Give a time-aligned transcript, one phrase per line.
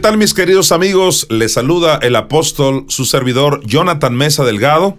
[0.00, 1.26] ¿Qué tal mis queridos amigos?
[1.28, 4.96] Les saluda el apóstol, su servidor Jonathan Mesa Delgado.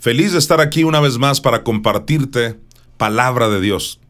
[0.00, 2.58] Feliz de estar aquí una vez más para compartirte
[2.96, 4.00] palabra de Dios.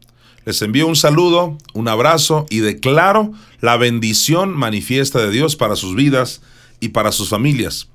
[0.45, 5.95] Les envío un saludo, un abrazo y declaro la bendición manifiesta de Dios para sus
[5.95, 6.41] vidas
[6.79, 7.89] y para sus familias.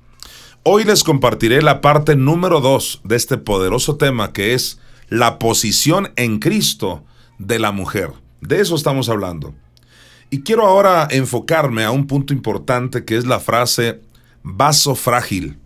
[0.61, 4.79] Hoy les compartiré la parte número 2 de este poderoso tema que es
[5.09, 7.03] la posición en Cristo
[7.39, 8.11] de la mujer.
[8.41, 9.55] De eso estamos hablando.
[10.33, 13.99] Y quiero ahora enfocarme a un punto importante que es la frase
[14.43, 15.57] vaso frágil.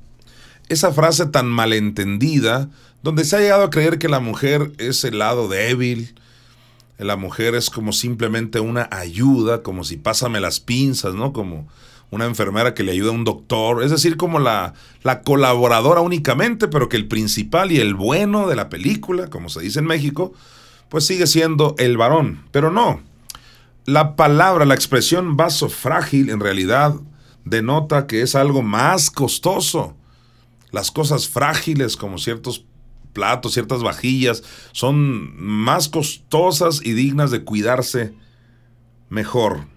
[0.69, 2.67] Esa frase tan malentendida,
[3.03, 6.15] donde se ha llegado a creer que la mujer es el lado débil,
[6.97, 11.31] la mujer es como simplemente una ayuda, como si pásame las pinzas, ¿no?
[11.31, 11.67] Como
[12.09, 16.67] una enfermera que le ayuda a un doctor, es decir, como la, la colaboradora únicamente,
[16.67, 20.33] pero que el principal y el bueno de la película, como se dice en México,
[20.89, 22.45] pues sigue siendo el varón.
[22.51, 23.03] Pero no,
[23.85, 26.95] la palabra, la expresión vaso frágil en realidad
[27.43, 29.95] denota que es algo más costoso.
[30.71, 32.65] Las cosas frágiles como ciertos
[33.13, 38.13] platos, ciertas vajillas, son más costosas y dignas de cuidarse
[39.09, 39.67] mejor.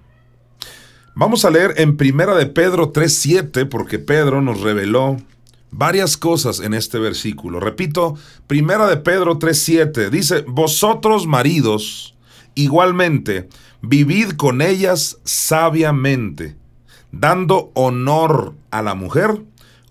[1.14, 5.18] Vamos a leer en Primera de Pedro 3:7 porque Pedro nos reveló
[5.70, 7.60] varias cosas en este versículo.
[7.60, 12.16] Repito, Primera de Pedro 3:7 dice, "Vosotros maridos
[12.54, 13.48] igualmente
[13.80, 16.56] Vivid con ellas sabiamente,
[17.12, 19.42] dando honor a la mujer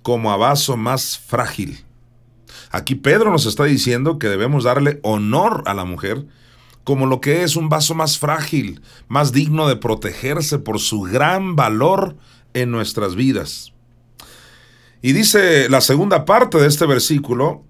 [0.02, 1.86] como a vaso más frágil.
[2.70, 6.26] Aquí Pedro nos está diciendo que debemos darle honor a la mujer
[6.84, 11.56] como lo que es un vaso más frágil, más digno de protegerse por su gran
[11.56, 12.18] valor
[12.54, 13.74] en nuestras vidas.
[15.02, 17.64] Y dice la segunda parte de este versículo,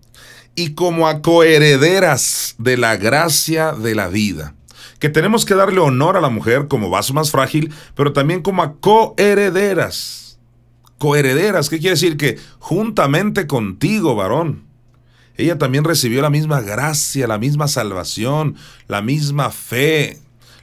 [0.56, 4.57] y como a coherederas de la gracia de la vida
[5.00, 8.64] que tenemos que darle honor a la mujer como vaso más frágil, pero también como
[8.64, 10.40] a coherederas.
[10.98, 12.18] Coherederas, ¿qué quiere decir?
[12.18, 14.64] Que juntamente contigo, varón,
[15.38, 18.56] ella también recibió la misma gracia, la misma salvación,
[18.88, 20.18] la misma fe,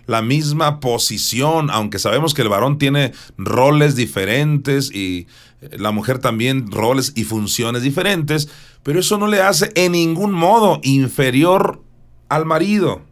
[0.06, 5.28] la misma posición, aunque sabemos que el varón tiene roles diferentes y
[5.70, 8.48] la mujer también roles y funciones diferentes,
[8.82, 11.82] pero eso no le hace en ningún modo inferior
[12.28, 13.02] al marido.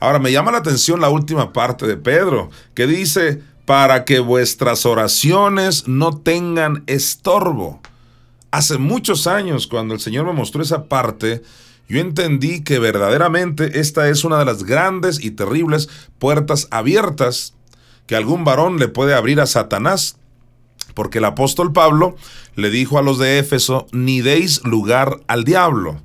[0.00, 4.86] Ahora me llama la atención la última parte de Pedro, que dice, para que vuestras
[4.86, 7.80] oraciones no tengan estorbo.
[8.50, 11.42] Hace muchos años, cuando el Señor me mostró esa parte,
[11.88, 15.88] yo entendí que verdaderamente esta es una de las grandes y terribles
[16.18, 17.54] puertas abiertas
[18.06, 20.16] que algún varón le puede abrir a Satanás.
[20.94, 22.16] Porque el apóstol Pablo
[22.54, 26.00] le dijo a los de Éfeso, ni deis lugar al diablo.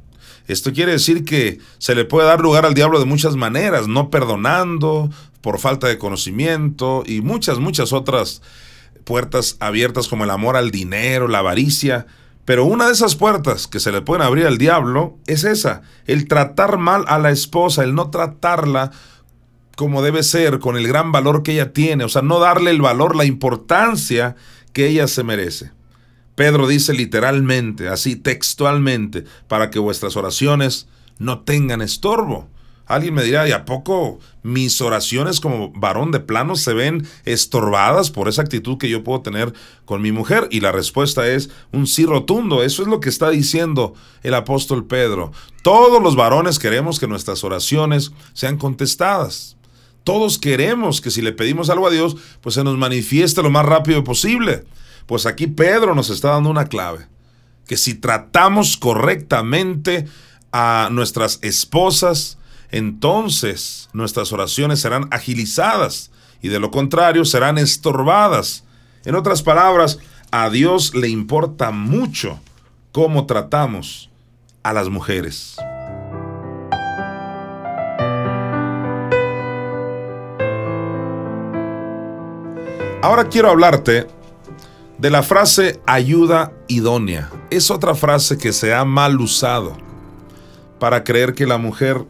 [0.48, 4.10] Esto quiere decir que se le puede dar lugar al diablo de muchas maneras, no
[4.10, 5.10] perdonando,
[5.42, 8.42] por falta de conocimiento y muchas, muchas otras
[9.04, 12.08] puertas abiertas como el amor al dinero, la avaricia.
[12.46, 16.28] Pero una de esas puertas que se le pueden abrir al diablo es esa, el
[16.28, 18.92] tratar mal a la esposa, el no tratarla
[19.76, 22.82] como debe ser, con el gran valor que ella tiene, o sea, no darle el
[22.82, 24.36] valor, la importancia
[24.74, 25.72] que ella se merece.
[26.38, 30.88] Pedro dice literalmente, así textualmente, para que vuestras oraciones
[31.18, 32.48] no tengan estorbo.
[32.86, 38.12] Alguien me dirá, ¿y a poco mis oraciones como varón de plano se ven estorbadas
[38.12, 39.52] por esa actitud que yo puedo tener
[39.86, 40.48] con mi mujer?
[40.52, 42.62] Y la respuesta es un sí rotundo.
[42.62, 45.32] Eso es lo que está diciendo el apóstol Pedro.
[45.64, 49.58] Todos los varones queremos que nuestras oraciones sean contestadas.
[50.04, 53.66] Todos queremos que si le pedimos algo a Dios, pues se nos manifieste lo más
[53.66, 54.66] rápido posible.
[55.08, 57.08] Pues aquí Pedro nos está dando una clave,
[57.66, 60.06] que si tratamos correctamente
[60.52, 62.38] a nuestras esposas,
[62.72, 66.12] entonces nuestras oraciones serán agilizadas
[66.42, 68.66] y de lo contrario serán estorbadas.
[69.06, 69.98] En otras palabras,
[70.32, 72.42] a Dios le importa mucho
[72.92, 74.10] cómo tratamos
[74.62, 75.56] a las mujeres.
[83.02, 84.17] Ahora quiero hablarte
[84.98, 87.30] de la frase ayuda idónea.
[87.50, 89.78] Es otra frase que se ha mal usado
[90.80, 92.06] para creer que la mujer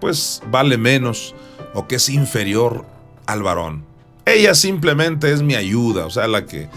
[0.00, 1.34] pues vale menos
[1.74, 2.84] o que es inferior
[3.26, 3.84] al varón.
[4.24, 6.68] Ella simplemente es mi ayuda, o sea, la que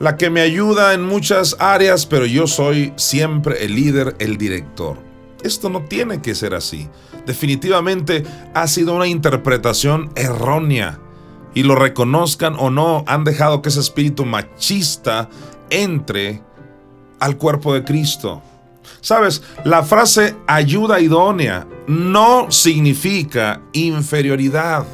[0.00, 4.98] la que me ayuda en muchas áreas, pero yo soy siempre el líder, el director.
[5.44, 6.88] Esto no tiene que ser así.
[7.26, 10.98] Definitivamente ha sido una interpretación errónea
[11.54, 15.28] y lo reconozcan o no, han dejado que ese espíritu machista
[15.70, 16.42] entre
[17.20, 18.42] al cuerpo de Cristo.
[19.00, 24.86] Sabes, la frase ayuda idónea no significa inferioridad.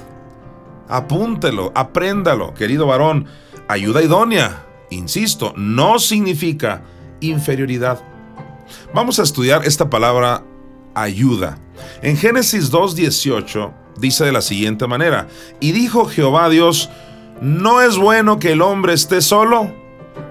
[0.88, 3.26] Apúntelo, apréndalo, querido varón.
[3.68, 6.82] Ayuda idónea, insisto, no significa
[7.20, 8.02] inferioridad.
[8.92, 10.44] Vamos a estudiar esta palabra
[10.94, 11.58] ayuda.
[12.02, 15.28] En Génesis 2.18 dice de la siguiente manera,
[15.60, 16.90] y dijo Jehová Dios,
[17.40, 19.72] no es bueno que el hombre esté solo,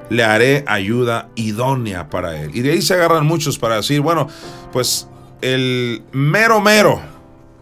[0.09, 2.51] le haré ayuda idónea para él.
[2.53, 4.27] Y de ahí se agarran muchos para decir, bueno,
[4.71, 5.07] pues
[5.41, 7.01] el mero mero,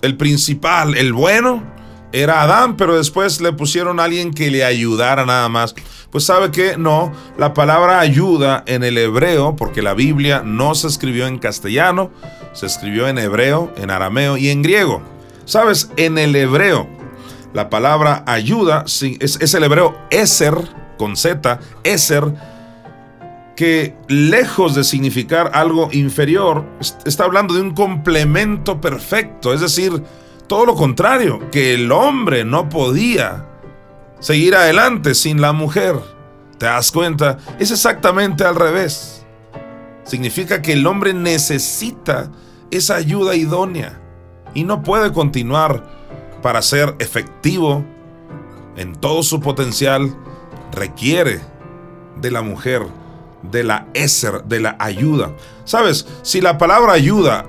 [0.01, 1.63] el principal, el bueno,
[2.11, 5.75] era Adán, pero después le pusieron a alguien que le ayudara nada más.
[6.09, 10.87] Pues sabe que no, la palabra ayuda en el hebreo, porque la Biblia no se
[10.87, 12.11] escribió en castellano,
[12.53, 15.01] se escribió en hebreo, en arameo y en griego.
[15.47, 16.89] Sabes, en el hebreo,
[17.53, 20.55] la palabra ayuda es, el hebreo eser,
[20.97, 22.33] con Z, eser,
[23.55, 26.65] que lejos de significar algo inferior,
[27.05, 30.03] está hablando de un complemento perfecto, es decir,
[30.47, 33.45] todo lo contrario, que el hombre no podía
[34.19, 35.95] seguir adelante sin la mujer.
[36.57, 37.37] ¿Te das cuenta?
[37.57, 39.25] Es exactamente al revés.
[40.03, 42.29] Significa que el hombre necesita
[42.69, 44.01] esa ayuda idónea
[44.57, 45.83] y no puede continuar
[46.41, 47.85] para ser efectivo
[48.75, 50.17] en todo su potencial.
[50.71, 51.41] Requiere
[52.19, 52.81] de la mujer,
[53.43, 55.31] de la eser, de la ayuda.
[55.63, 57.45] Sabes, si la palabra ayuda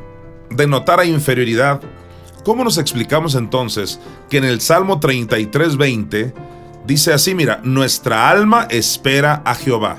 [0.50, 1.80] denotara inferioridad,
[2.44, 4.00] ¿Cómo nos explicamos entonces
[4.30, 6.32] que en el Salmo 33:20
[6.86, 9.98] dice así, mira, nuestra alma espera a Jehová,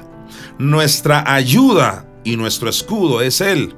[0.58, 3.76] nuestra ayuda y nuestro escudo es Él?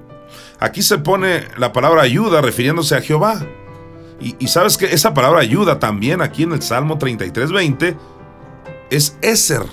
[0.62, 3.44] Aquí se pone la palabra ayuda refiriéndose a Jehová.
[4.19, 7.98] Y, sabes que esa palabra ayuda también aquí en el Salmo 33:20
[8.92, 9.63] es Eser,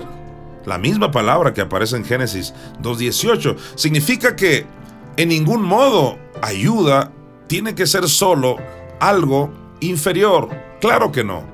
[0.64, 3.56] la misma palabra que aparece en Génesis 2:18.
[3.75, 4.67] Significa que
[5.19, 7.12] en ningún modo ayuda
[7.46, 8.56] tiene que ser solo
[8.99, 10.49] algo inferior.
[10.81, 11.44] Claro que no.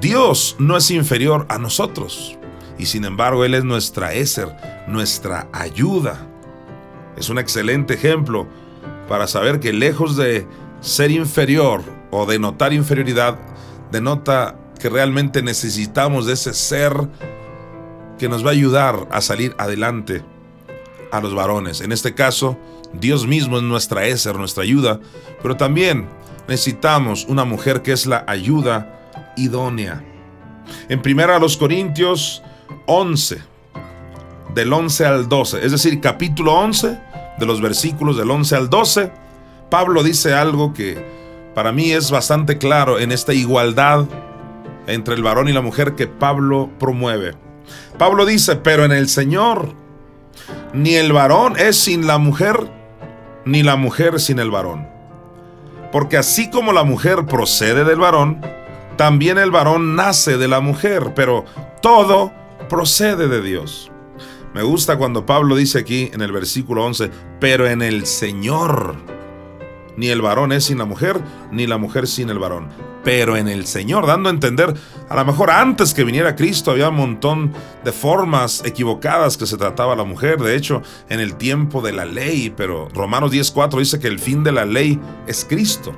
[0.00, 2.38] Dios no es inferior a nosotros.
[2.78, 4.56] Y sin embargo, Él es nuestra Eser,
[4.88, 6.29] nuestra ayuda.
[7.16, 8.46] Es un excelente ejemplo
[9.08, 10.46] para saber que lejos de
[10.80, 13.38] ser inferior o de notar inferioridad,
[13.90, 16.92] denota que realmente necesitamos de ese ser
[18.18, 20.22] que nos va a ayudar a salir adelante
[21.12, 21.80] a los varones.
[21.80, 22.58] En este caso,
[22.92, 25.00] Dios mismo es nuestra Eser, nuestra ayuda,
[25.42, 26.08] pero también
[26.48, 30.04] necesitamos una mujer que es la ayuda idónea.
[30.88, 32.42] En primera a los Corintios
[32.86, 33.42] 11,
[34.54, 36.98] del 11 al 12, es decir, capítulo 11,
[37.38, 39.12] de los versículos del 11 al 12,
[39.70, 41.04] Pablo dice algo que
[41.54, 44.06] para mí es bastante claro en esta igualdad
[44.86, 47.34] entre el varón y la mujer que Pablo promueve.
[47.98, 49.74] Pablo dice, pero en el Señor,
[50.72, 52.56] ni el varón es sin la mujer,
[53.44, 54.88] ni la mujer sin el varón.
[55.92, 58.40] Porque así como la mujer procede del varón,
[58.96, 61.44] también el varón nace de la mujer, pero
[61.82, 62.32] todo
[62.68, 63.90] procede de Dios.
[64.54, 68.96] Me gusta cuando Pablo dice aquí en el versículo 11, pero en el Señor.
[69.96, 72.68] Ni el varón es sin la mujer, ni la mujer sin el varón
[73.02, 74.74] pero en el Señor, dando a entender,
[75.08, 77.52] a lo mejor antes que viniera Cristo había un montón
[77.84, 82.04] de formas equivocadas que se trataba la mujer, de hecho, en el tiempo de la
[82.04, 85.94] ley, pero Romanos 10.4 dice que el fin de la ley es Cristo.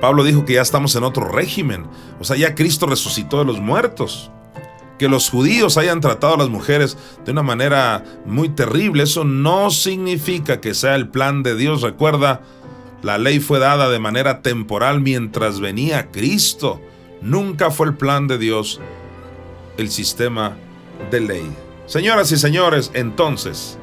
[0.00, 1.86] Pablo dijo que ya estamos en otro régimen,
[2.20, 4.30] o sea, ya Cristo resucitó de los muertos.
[4.98, 9.70] Que los judíos hayan tratado a las mujeres de una manera muy terrible, eso no
[9.70, 11.82] significa que sea el plan de Dios.
[11.82, 12.42] Recuerda,
[13.02, 16.80] la ley fue dada de manera temporal mientras venía Cristo.
[17.22, 18.80] Nunca fue el plan de Dios
[19.76, 20.56] el sistema
[21.10, 21.50] de ley.
[21.86, 23.78] Señoras y señores, entonces,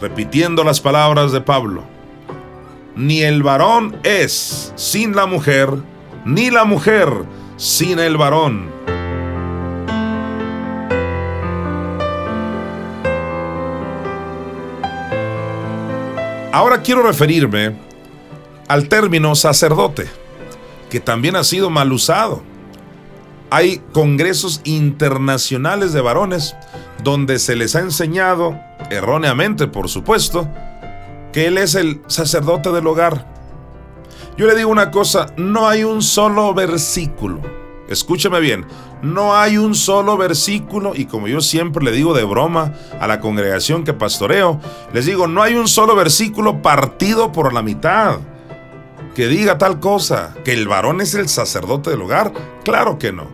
[0.00, 1.82] repitiendo las palabras de Pablo,
[2.94, 5.70] ni el varón es sin la mujer,
[6.24, 7.08] ni la mujer
[7.56, 8.81] sin el varón.
[16.52, 17.74] Ahora quiero referirme
[18.68, 20.06] al término sacerdote,
[20.90, 22.42] que también ha sido mal usado.
[23.48, 26.54] Hay congresos internacionales de varones
[27.02, 30.46] donde se les ha enseñado, erróneamente por supuesto,
[31.32, 33.26] que él es el sacerdote del hogar.
[34.36, 37.40] Yo le digo una cosa, no hay un solo versículo,
[37.88, 38.66] escúcheme bien,
[39.02, 43.20] no hay un solo versículo, y como yo siempre le digo de broma a la
[43.20, 44.60] congregación que pastoreo,
[44.92, 48.18] les digo, no hay un solo versículo partido por la mitad
[49.14, 52.32] que diga tal cosa, que el varón es el sacerdote del hogar.
[52.64, 53.26] Claro que no.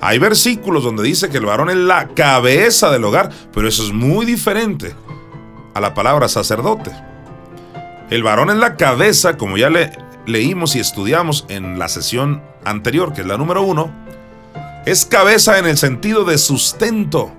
[0.00, 3.92] Hay versículos donde dice que el varón es la cabeza del hogar, pero eso es
[3.92, 4.94] muy diferente
[5.74, 6.92] a la palabra sacerdote.
[8.10, 9.90] El varón es la cabeza, como ya le
[10.26, 13.92] leímos y estudiamos en la sesión anterior, que es la número uno,
[14.84, 17.32] es cabeza en el sentido de sustento.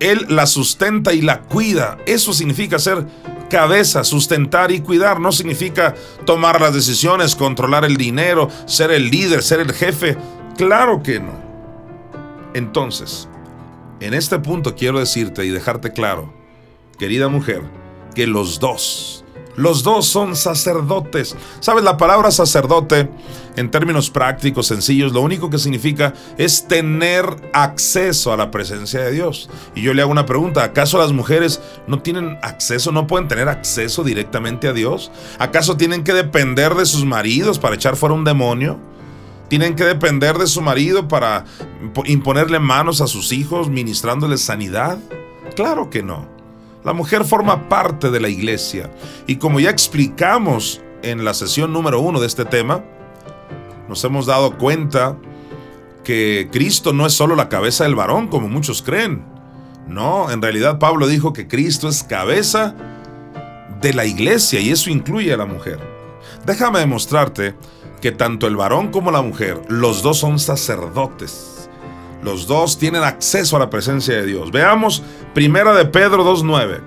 [0.00, 1.98] Él la sustenta y la cuida.
[2.06, 3.06] Eso significa ser
[3.50, 5.20] cabeza, sustentar y cuidar.
[5.20, 10.16] No significa tomar las decisiones, controlar el dinero, ser el líder, ser el jefe.
[10.56, 11.32] Claro que no.
[12.54, 13.28] Entonces,
[14.00, 16.32] en este punto quiero decirte y dejarte claro,
[16.98, 17.62] querida mujer,
[18.14, 19.24] que los dos,
[19.58, 21.36] los dos son sacerdotes.
[21.58, 21.82] ¿Sabes?
[21.82, 23.10] La palabra sacerdote,
[23.56, 29.10] en términos prácticos, sencillos, lo único que significa es tener acceso a la presencia de
[29.10, 29.50] Dios.
[29.74, 33.48] Y yo le hago una pregunta, ¿acaso las mujeres no tienen acceso, no pueden tener
[33.48, 35.10] acceso directamente a Dios?
[35.40, 38.78] ¿Acaso tienen que depender de sus maridos para echar fuera un demonio?
[39.48, 41.46] ¿Tienen que depender de su marido para
[42.04, 44.98] imponerle manos a sus hijos ministrándoles sanidad?
[45.56, 46.37] Claro que no.
[46.84, 48.90] La mujer forma parte de la iglesia
[49.26, 52.84] y como ya explicamos en la sesión número uno de este tema,
[53.88, 55.16] nos hemos dado cuenta
[56.04, 59.24] que Cristo no es solo la cabeza del varón como muchos creen.
[59.86, 62.74] No, en realidad Pablo dijo que Cristo es cabeza
[63.80, 65.78] de la iglesia y eso incluye a la mujer.
[66.46, 67.54] Déjame demostrarte
[68.00, 71.57] que tanto el varón como la mujer, los dos son sacerdotes.
[72.22, 74.50] Los dos tienen acceso a la presencia de Dios.
[74.50, 75.02] Veamos
[75.34, 76.80] Primera de Pedro 2.9.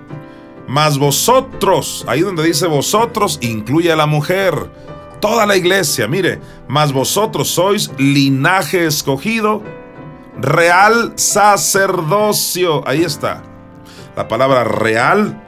[0.68, 4.54] Mas vosotros, ahí donde dice vosotros, incluye a la mujer.
[5.20, 9.62] Toda la iglesia, mire, mas vosotros sois linaje escogido,
[10.40, 12.86] real sacerdocio.
[12.86, 13.42] Ahí está.
[14.16, 15.42] La palabra real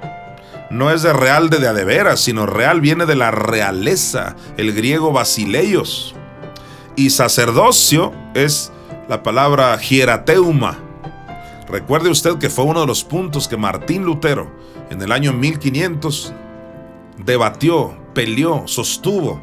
[0.71, 5.13] no es de real de de, veras, sino real viene de la realeza, el griego
[5.13, 6.15] basileios.
[6.97, 8.73] Y sacerdocio es
[9.09, 10.79] la palabra hierateuma.
[11.69, 14.51] Recuerde usted que fue uno de los puntos que Martín Lutero
[14.91, 16.33] en el año 1500
[17.25, 19.43] debatió, peleó, sostuvo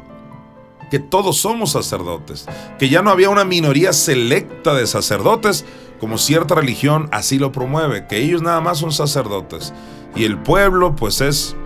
[0.90, 2.46] que todos somos sacerdotes,
[2.78, 5.64] que ya no había una minoría selecta de sacerdotes
[5.98, 9.72] como cierta religión así lo promueve, que ellos nada más son sacerdotes
[10.14, 11.56] y el pueblo pues es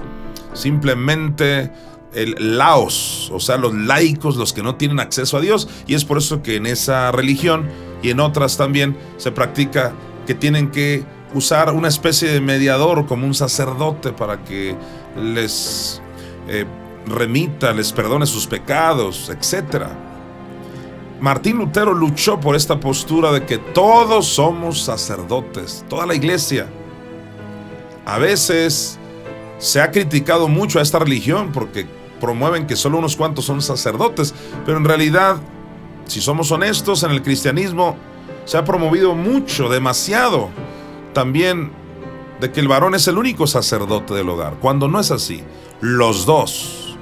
[0.52, 1.72] simplemente
[2.14, 6.04] el laos, o sea, los laicos, los que no tienen acceso a Dios, y es
[6.04, 7.68] por eso que en esa religión
[8.02, 9.92] y en otras también se practica
[10.26, 14.76] que tienen que usar una especie de mediador como un sacerdote para que
[15.16, 16.00] les
[16.48, 16.64] eh,
[17.06, 19.86] remita, les perdone sus pecados, etc.
[21.20, 26.66] Martín Lutero luchó por esta postura de que todos somos sacerdotes, toda la iglesia.
[28.04, 28.98] A veces
[29.58, 31.86] se ha criticado mucho a esta religión porque
[32.20, 34.34] promueven que solo unos cuantos son sacerdotes,
[34.64, 35.38] pero en realidad
[36.06, 37.96] si somos honestos, en el cristianismo
[38.44, 40.50] se ha promovido mucho, demasiado,
[41.12, 41.72] también
[42.40, 45.42] de que el varón es el único sacerdote del hogar, cuando no es así.
[45.80, 46.96] Los dos,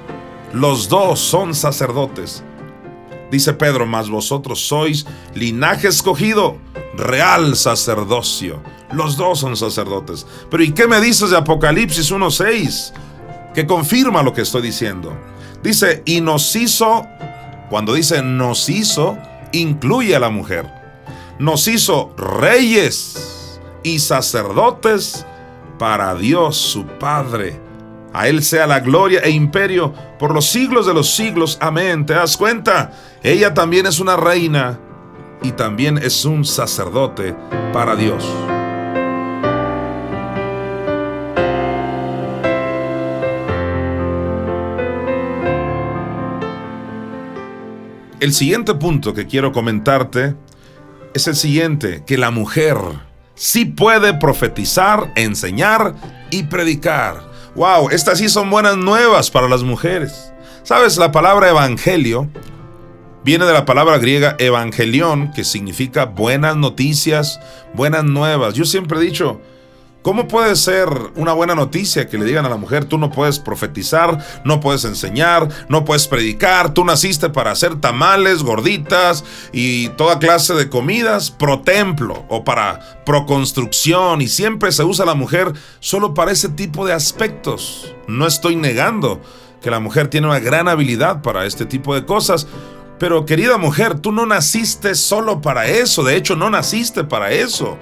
[0.53, 2.43] los dos son sacerdotes.
[3.31, 6.57] Dice Pedro, mas vosotros sois linaje escogido,
[6.95, 8.61] real sacerdocio.
[8.91, 10.25] Los dos son sacerdotes.
[10.49, 12.93] Pero ¿y qué me dices de Apocalipsis 1.6?
[13.53, 15.13] Que confirma lo que estoy diciendo.
[15.63, 17.07] Dice, y nos hizo
[17.69, 19.17] cuando dice nos hizo,
[19.51, 20.65] incluye a la mujer.
[21.39, 25.25] Nos hizo reyes y sacerdotes
[25.77, 27.59] para Dios su Padre.
[28.13, 31.57] A Él sea la gloria e imperio por los siglos de los siglos.
[31.59, 32.05] Amén.
[32.05, 32.93] ¿Te das cuenta?
[33.21, 34.79] Ella también es una reina
[35.41, 37.35] y también es un sacerdote
[37.73, 38.25] para Dios.
[48.25, 50.33] El siguiente punto que quiero comentarte
[51.13, 52.75] es el siguiente, que la mujer
[53.35, 55.93] sí puede profetizar, enseñar
[56.31, 57.21] y predicar.
[57.53, 60.33] Wow, estas sí son buenas nuevas para las mujeres.
[60.63, 62.27] Sabes, la palabra evangelio
[63.23, 67.39] viene de la palabra griega evangelión, que significa buenas noticias,
[67.75, 68.55] buenas nuevas.
[68.55, 69.39] Yo siempre he dicho,
[70.05, 73.39] ¿Cómo puede ser una buena noticia que le digan a la mujer, tú no puedes
[73.39, 80.19] profetizar, no puedes enseñar, no puedes predicar, tú naciste para hacer tamales, gorditas y toda
[80.19, 85.51] clase de comidas pro templo o para pro construcción y siempre se usa la mujer
[85.79, 87.91] solo para ese tipo de aspectos?
[88.07, 89.23] No estoy negando
[89.59, 92.45] que la mujer tiene una gran habilidad para este tipo de cosas,
[92.99, 97.79] pero querida mujer, tú no naciste solo para eso, de hecho no naciste para eso.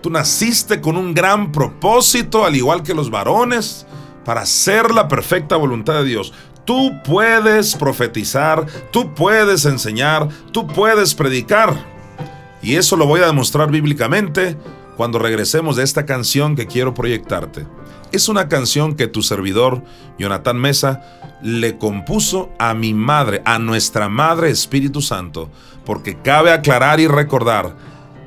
[0.00, 3.86] Tú naciste con un gran propósito, al igual que los varones,
[4.24, 6.32] para hacer la perfecta voluntad de Dios.
[6.64, 11.74] Tú puedes profetizar, tú puedes enseñar, tú puedes predicar.
[12.62, 14.56] Y eso lo voy a demostrar bíblicamente
[14.96, 17.66] cuando regresemos de esta canción que quiero proyectarte.
[18.12, 19.82] es una canción que tu servidor,
[20.18, 21.00] Jonathan Mesa,
[21.42, 25.48] le compuso a mi madre, a nuestra Madre Espíritu Santo,
[25.84, 27.76] porque cabe aclarar y recordar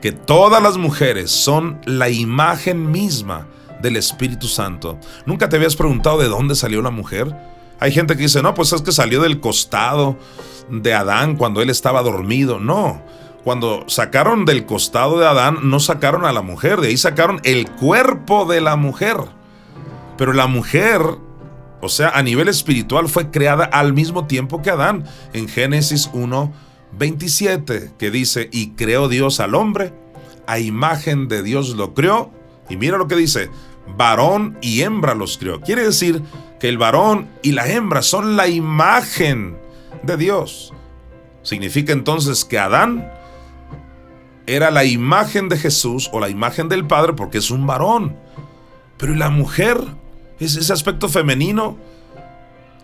[0.04, 3.48] que todas las mujeres son la imagen misma
[3.82, 5.00] del Espíritu Santo.
[5.26, 7.34] ¿Nunca te habías preguntado de dónde salió la mujer?
[7.80, 10.18] Hay gente que dice, no, pues es que salió del costado
[10.70, 12.60] de Adán cuando él estaba dormido.
[12.60, 13.02] No,
[13.46, 17.72] cuando sacaron del costado de Adán, no sacaron a la mujer, de ahí sacaron el
[17.72, 19.16] cuerpo de la mujer.
[20.18, 21.00] Pero la mujer,
[21.80, 26.52] o sea, a nivel espiritual fue creada al mismo tiempo que Adán, en Génesis 1,
[26.98, 29.94] 27, que dice, y creó Dios al hombre,
[30.48, 32.32] a imagen de Dios lo creó,
[32.70, 33.50] y mira lo que dice,
[33.98, 35.62] varón y hembra los crió.
[35.62, 36.22] Quiere decir
[36.60, 39.58] que el varón y la hembra son la imagen
[40.04, 40.74] de Dios.
[41.42, 43.12] Significa entonces que Adán
[44.46, 48.16] era la imagen de Jesús o la imagen del Padre porque es un varón.
[48.98, 49.78] Pero ¿y la mujer?
[50.40, 51.78] ¿Es ese aspecto femenino?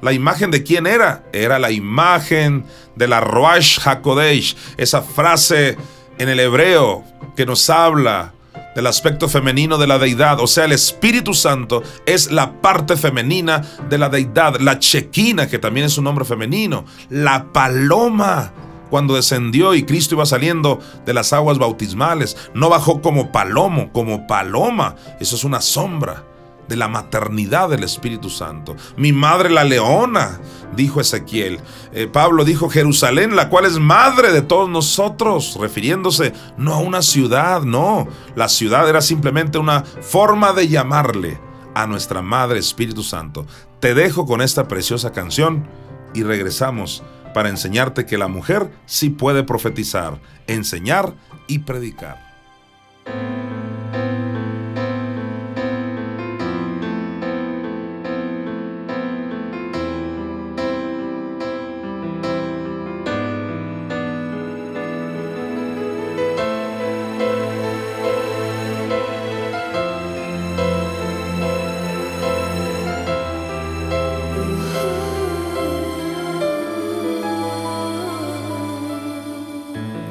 [0.01, 1.24] ¿La imagen de quién era?
[1.34, 2.65] Era la imagen
[2.96, 5.77] de la Roash HaKodesh, esa frase
[6.18, 7.03] en el hebreo
[7.36, 8.34] que nos habla
[8.75, 10.39] del aspecto femenino de la deidad.
[10.39, 14.60] O sea, el Espíritu Santo es la parte femenina de la deidad.
[14.60, 16.86] La chequina, que también es un nombre femenino.
[17.10, 18.53] La paloma,
[18.89, 24.27] cuando descendió y Cristo iba saliendo de las aguas bautismales, no bajó como palomo, como
[24.27, 24.96] paloma.
[25.20, 26.24] Eso es una sombra
[26.70, 28.76] de la maternidad del Espíritu Santo.
[28.96, 30.40] Mi madre la leona,
[30.76, 31.60] dijo Ezequiel.
[31.92, 37.02] Eh, Pablo dijo Jerusalén, la cual es madre de todos nosotros, refiriéndose no a una
[37.02, 38.08] ciudad, no.
[38.36, 41.39] La ciudad era simplemente una forma de llamarle
[41.74, 43.46] a nuestra Madre Espíritu Santo.
[43.80, 45.67] Te dejo con esta preciosa canción
[46.13, 51.15] y regresamos para enseñarte que la mujer sí puede profetizar, enseñar
[51.48, 52.29] y predicar.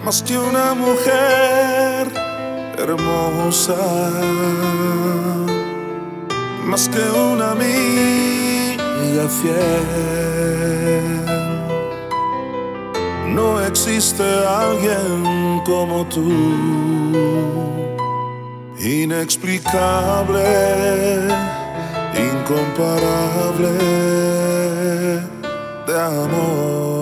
[0.09, 2.09] Más que una mujer
[2.79, 3.77] hermosa,
[6.65, 11.27] más que una amiga fiel.
[13.35, 14.25] No existe
[14.65, 16.33] alguien como tú,
[18.81, 20.49] inexplicable,
[22.17, 23.73] incomparable
[25.87, 26.98] de amor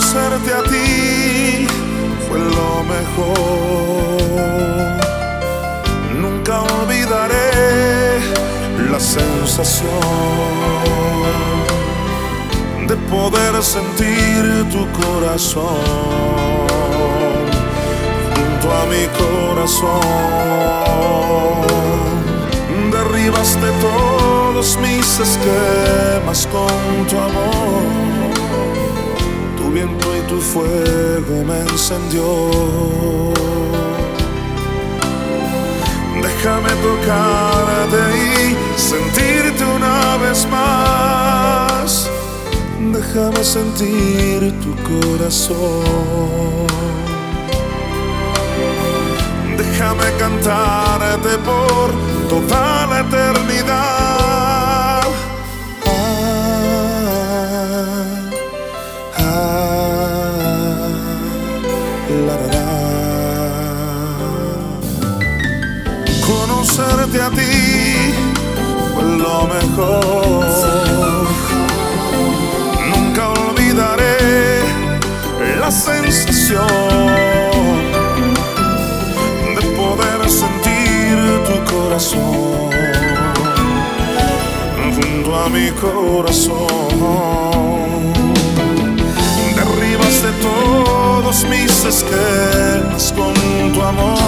[0.00, 1.66] conocerte a ti
[2.26, 4.22] fue lo mejor.
[6.18, 8.20] Nunca olvidaré
[8.90, 9.90] la sensación
[12.88, 15.76] de poder sentir tu corazón
[18.34, 20.00] junto a mi corazón.
[22.90, 28.19] Derribaste todos mis esquemas con tu amor
[29.72, 32.24] viento y tu fuego me encendió.
[36.22, 42.08] Déjame tocarte y sentirte una vez más.
[42.92, 46.66] Déjame sentir tu corazón.
[49.56, 51.90] Déjame cantarte por
[52.28, 54.09] toda la eternidad.
[72.90, 74.16] Nunca olvidaré
[75.58, 76.66] la sensación
[79.54, 81.16] de poder sentir
[81.46, 82.70] tu corazón
[84.94, 86.70] junto a mi corazón
[90.22, 93.32] de todos mis esquemas con
[93.72, 94.18] tu amor.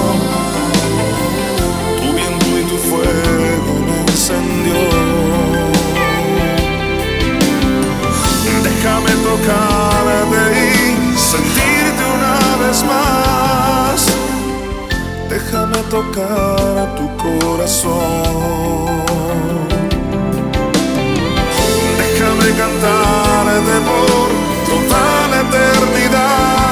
[2.73, 4.81] Tu fuego me encendió.
[8.65, 14.07] Déjame tocarte y sentirte una vez más.
[15.29, 17.93] Déjame tocar tu corazón.
[21.99, 24.29] Déjame cantarte por
[24.67, 26.72] toda la eternidad.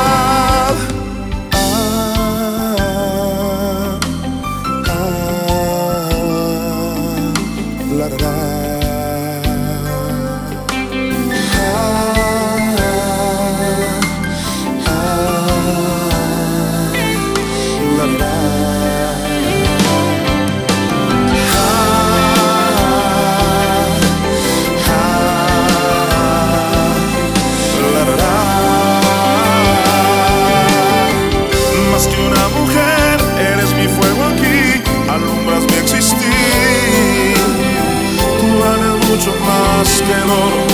[8.11, 8.60] da da da.
[39.81, 40.70] i lost and alone.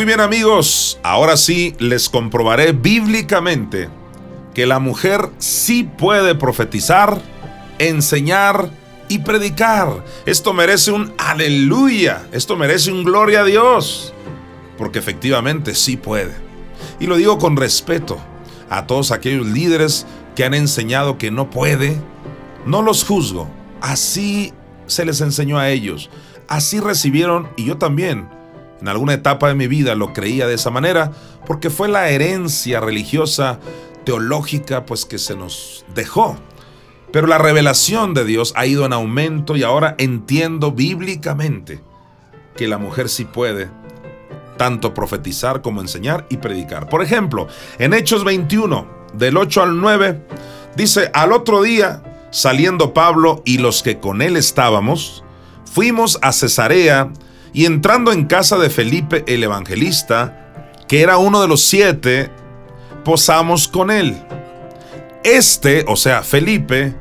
[0.00, 3.90] Muy bien amigos, ahora sí les comprobaré bíblicamente
[4.54, 7.20] que la mujer sí puede profetizar,
[7.78, 8.70] enseñar
[9.10, 10.02] y predicar.
[10.24, 14.14] Esto merece un aleluya, esto merece un gloria a Dios,
[14.78, 16.32] porque efectivamente sí puede.
[16.98, 18.18] Y lo digo con respeto
[18.70, 22.00] a todos aquellos líderes que han enseñado que no puede.
[22.64, 23.50] No los juzgo,
[23.82, 24.54] así
[24.86, 26.08] se les enseñó a ellos,
[26.48, 28.39] así recibieron y yo también
[28.80, 31.12] en alguna etapa de mi vida lo creía de esa manera
[31.46, 33.60] porque fue la herencia religiosa,
[34.04, 36.36] teológica, pues que se nos dejó.
[37.12, 41.82] Pero la revelación de Dios ha ido en aumento y ahora entiendo bíblicamente
[42.56, 43.68] que la mujer sí puede
[44.56, 46.88] tanto profetizar como enseñar y predicar.
[46.88, 50.26] Por ejemplo, en Hechos 21, del 8 al 9,
[50.76, 55.24] dice, al otro día, saliendo Pablo y los que con él estábamos,
[55.64, 57.10] fuimos a Cesarea,
[57.52, 60.52] y entrando en casa de Felipe el evangelista,
[60.88, 62.30] que era uno de los siete,
[63.04, 64.16] posamos con él.
[65.24, 66.94] Este, o sea, Felipe,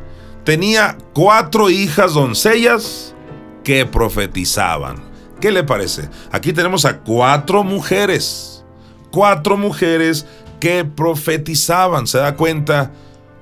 [0.43, 3.15] tenía cuatro hijas doncellas
[3.63, 4.97] que profetizaban.
[5.39, 6.09] ¿Qué le parece?
[6.31, 8.65] Aquí tenemos a cuatro mujeres,
[9.11, 10.25] cuatro mujeres
[10.59, 12.07] que profetizaban.
[12.07, 12.91] ¿Se da cuenta?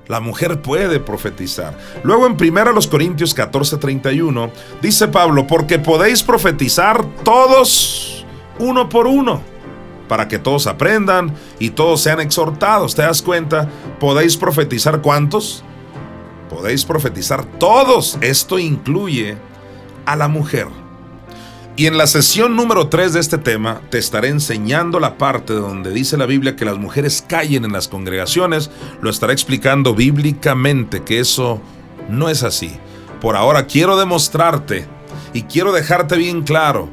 [0.08, 1.78] La mujer puede profetizar.
[2.04, 8.26] Luego en 1 Corintios 14:31 dice Pablo, porque podéis profetizar todos
[8.60, 9.41] uno por uno,
[10.08, 12.96] para que todos aprendan y todos sean exhortados.
[12.96, 13.70] ¿Te das cuenta?
[14.00, 15.63] ¿Podéis profetizar cuántos?
[16.50, 18.17] Podéis profetizar todos.
[18.22, 19.38] Esto incluye
[20.06, 20.87] a la mujer.
[21.80, 25.92] Y en la sesión número 3 de este tema te estaré enseñando la parte donde
[25.92, 28.72] dice la Biblia que las mujeres callen en las congregaciones.
[29.00, 31.62] Lo estaré explicando bíblicamente que eso
[32.10, 32.72] no es así.
[33.22, 34.88] Por ahora quiero demostrarte
[35.34, 36.90] y quiero dejarte bien claro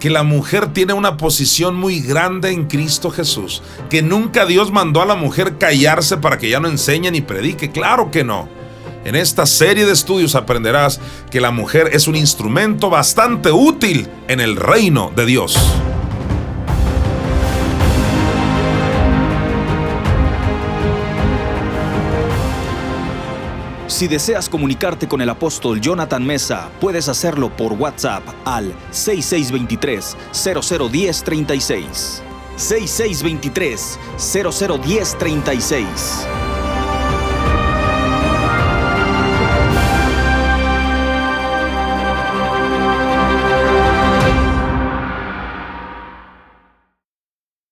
[0.00, 3.62] que la mujer tiene una posición muy grande en Cristo Jesús.
[3.88, 7.70] Que nunca Dios mandó a la mujer callarse para que ya no enseñe ni predique.
[7.70, 8.55] Claro que no.
[9.06, 14.40] En esta serie de estudios aprenderás que la mujer es un instrumento bastante útil en
[14.40, 15.56] el reino de Dios.
[23.86, 32.22] Si deseas comunicarte con el apóstol Jonathan Mesa, puedes hacerlo por WhatsApp al 6623 001036.
[32.56, 36.26] 6623 001036.